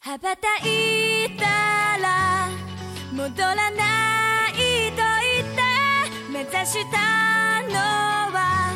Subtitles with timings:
[0.00, 1.44] 羽ばたいた
[1.98, 2.48] ら
[3.12, 5.62] 戻らないと言って
[6.30, 7.74] 目指したの
[8.32, 8.72] は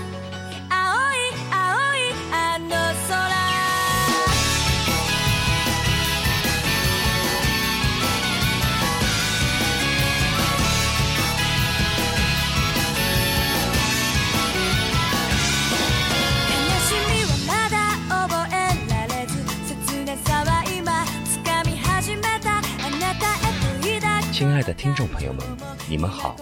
[24.32, 25.46] 亲爱的听众朋友们，
[25.86, 26.34] 你们好，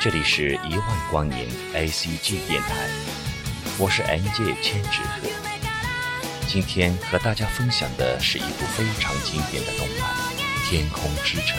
[0.00, 2.88] 这里是一万光年 ACG 电台，
[3.78, 5.28] 我是 M J 千纸鹤。
[6.46, 10.08] 今天和大家分享的是一部非常经典的动漫
[10.70, 11.58] 《天空之城》，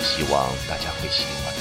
[0.00, 1.52] 希望大家会喜欢。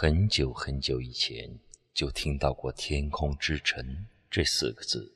[0.00, 1.58] 很久很久以前
[1.92, 5.12] 就听到过“天空之城”这四个字，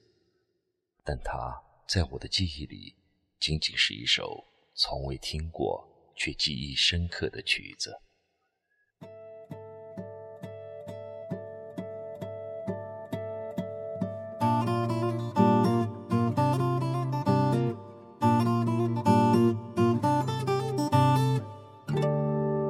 [1.04, 2.92] 但它在我的记忆里
[3.38, 4.44] 仅仅是一首
[4.74, 7.96] 从未听过却记忆深刻的曲子。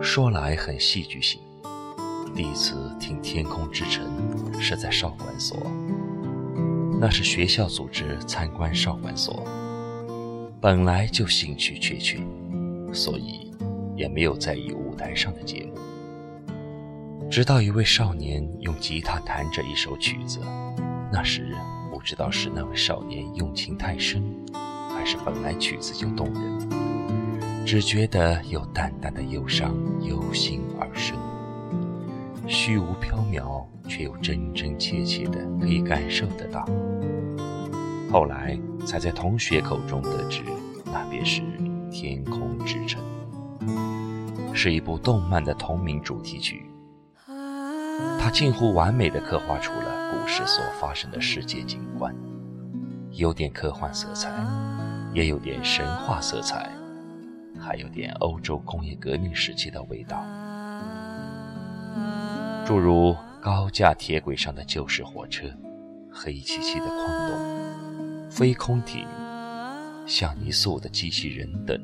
[0.02, 1.40] 说来很戏剧性，
[2.34, 4.06] 第一次听《天空之城》
[4.58, 5.70] 是在少管所，
[6.98, 9.44] 那是学校组织参观少管所，
[10.58, 12.18] 本来就兴趣缺缺，
[12.90, 13.52] 所以
[13.94, 17.28] 也没有在意舞台上的节目。
[17.30, 20.40] 直到一位少年用吉他弹着一首曲子，
[21.12, 21.54] 那时
[21.90, 24.24] 不知道是那位少年用情太深，
[24.88, 31.14] 还是本来曲子就动人，只觉得有淡淡的忧伤由心而生。
[32.46, 36.66] 虚无缥缈，却又真真切切的可以感受得到。
[38.10, 40.42] 后来才在同学口中得知，
[40.84, 41.40] 那便是
[41.90, 43.02] 《天空之城》，
[44.54, 46.66] 是一部动漫的同名主题曲。
[48.18, 52.14] 它近乎完美的刻画出了故事所发生的世界景观，
[53.12, 54.30] 有点科幻色彩，
[55.14, 56.70] 也有点神话色彩，
[57.58, 60.22] 还有点欧洲工业革命时期的味道。
[62.64, 65.46] 诸如高架铁轨上的旧式火车、
[66.12, 69.06] 黑漆漆的矿洞、飞空艇、
[70.06, 71.78] 像泥塑的机器人等。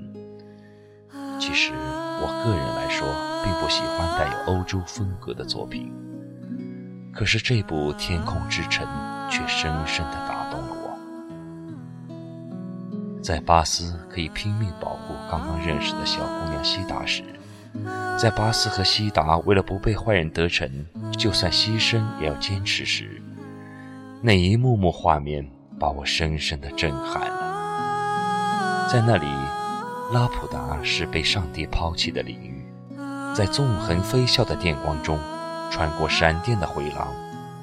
[1.39, 3.07] 其实我个人来说，
[3.45, 5.93] 并不喜欢带有欧洲风格的作品，
[7.13, 8.87] 可是这部《天空之城》
[9.31, 10.89] 却深深地打动了我。
[13.23, 17.23] 在巴斯可以拼命保护刚刚认识的小姑娘西达时，
[18.19, 20.69] 在巴斯和西达为了不被坏人得逞，
[21.17, 23.23] 就算牺牲也要坚持时，
[24.21, 25.49] 那一幕幕画面
[25.79, 28.89] 把我深深的震撼了。
[28.91, 29.27] 在那里，
[30.13, 32.67] 拉普达是被上帝抛弃的领域，
[33.35, 35.19] 在纵横飞啸的电光中，
[35.71, 37.15] 穿过闪电的回廊，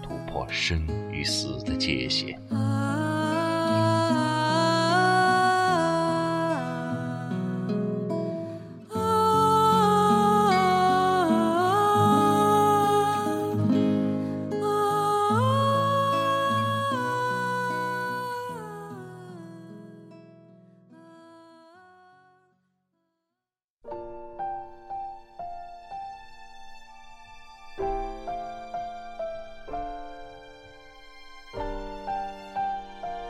[0.02, 2.40] 突破生与死的界限。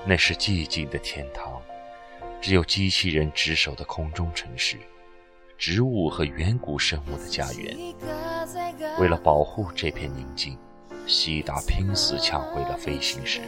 [0.08, 1.60] 那是寂静的天堂，
[2.40, 4.78] 只有机器人值守的空中城市，
[5.58, 7.76] 植物和远古生物的家园。
[9.00, 10.56] 为了保护这片宁静，
[11.08, 13.42] 西达拼死抢回了飞行石。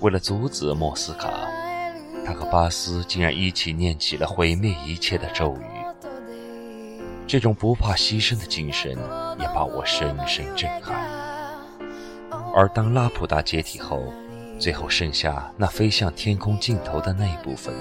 [0.00, 1.28] 为了阻止莫斯卡，
[2.24, 5.64] 他和巴斯竟然一起念起了毁灭一切的咒语。
[7.26, 8.90] 这种不怕牺牲的精神
[9.38, 11.08] 也把我深深震撼。
[12.54, 14.12] 而当拉普达解体后，
[14.60, 17.74] 最后剩下那飞向天空尽头的那一部分，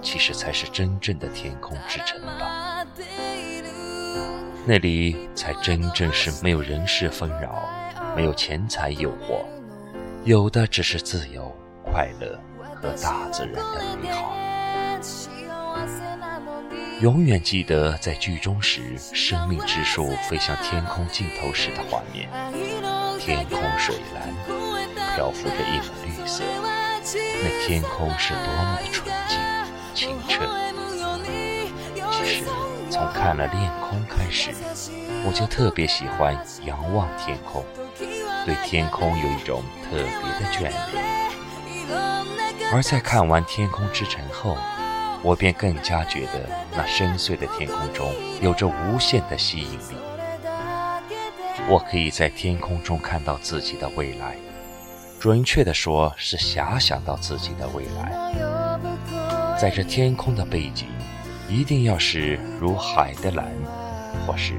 [0.00, 2.82] 其实才是真正的天空之城吧。
[4.64, 7.68] 那里才真正是没有人事纷扰，
[8.16, 9.44] 没有钱财诱惑，
[10.24, 11.54] 有的只是自由、
[11.84, 12.40] 快乐
[12.80, 14.34] 和大自然的美好。
[17.00, 22.30] 永远记得在剧中时，生命之树飞向天空尽头时的画面，
[23.18, 24.32] 天空水蓝，
[25.14, 26.42] 漂浮着一抹绿色。
[27.42, 29.38] 那天空是多么的纯净、
[29.94, 30.42] 清澈。
[32.10, 32.44] 其实，
[32.90, 34.50] 从看了恋空开始，
[35.26, 37.64] 我就特别喜欢仰望天空，
[38.44, 40.74] 对天空有一种特别的眷恋。
[42.72, 44.56] 而在看完《天空之城》后，
[45.22, 49.96] 我便更加觉得那深邃的天空中有着无限的吸引力。
[51.68, 54.36] 我可以在天空中看到自己的未来，
[55.24, 58.12] 准确的说是遐想到自己的未来。
[59.58, 60.86] 在这天空的背景，
[61.48, 63.46] 一定要是如海的蓝，
[64.26, 64.52] 或是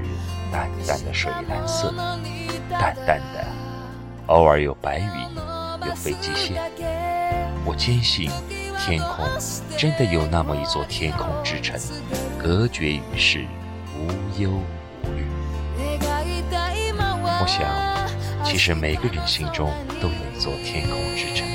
[0.50, 1.94] 淡淡的水蓝色，
[2.68, 3.46] 淡淡的，
[4.26, 6.60] 偶尔有白云，有飞机线。
[7.64, 8.28] 我坚信，
[8.76, 9.24] 天空
[9.78, 11.78] 真的有那么一座天空之城，
[12.36, 13.46] 隔绝于世，
[13.96, 14.50] 无忧
[15.04, 15.28] 无虑。
[17.38, 17.70] 我想，
[18.44, 21.46] 其实每个人心中都有一座天空之城，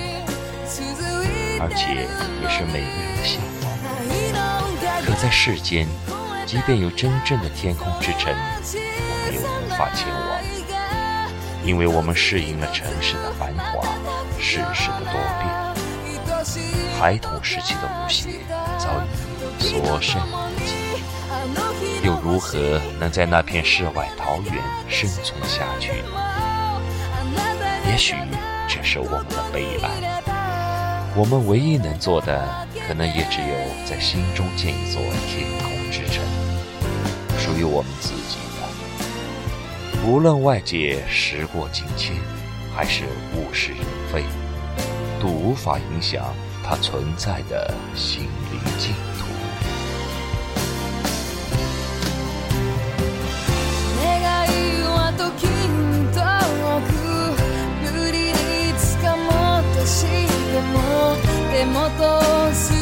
[1.59, 2.07] 而且
[2.41, 3.71] 也是每个人的向往。
[5.03, 5.87] 可在世间，
[6.45, 10.41] 即便有真正的天空之城，我们又无法前往，
[11.65, 13.83] 因为我们适应了城市的繁华，
[14.39, 15.61] 世事的多变。
[16.99, 18.29] 孩童时期的无邪
[18.77, 18.89] 早
[19.59, 20.75] 已所剩无几。
[22.03, 24.55] 又如何能在那片世外桃源
[24.89, 26.03] 生存下去？
[28.01, 28.15] 许
[28.68, 30.24] 这是我们的悲哀。
[31.15, 33.56] 我们唯一能做的，可能也只有
[33.86, 35.00] 在心中建一座
[35.30, 36.24] 天空之城，
[37.38, 40.03] 属于我们自己的。
[40.03, 42.15] 无论外界时过境迁，
[42.75, 43.03] 还是
[43.36, 43.81] 物是人
[44.12, 44.24] 非，
[45.21, 46.33] 都无法影响
[46.63, 49.30] 它存在的心灵净土。
[61.61, 62.80] terremotos.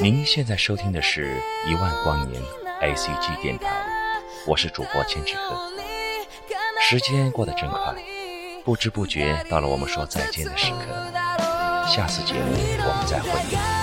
[0.00, 1.36] 您现在收听的是
[1.66, 2.42] 一万光年
[2.80, 3.66] ACG 电台，
[4.46, 5.70] 我是主播千纸鹤。
[6.80, 7.94] 时间过得真快，
[8.64, 10.86] 不知不觉到了我们说再见的时刻。
[11.86, 13.79] 下次节目我们再会。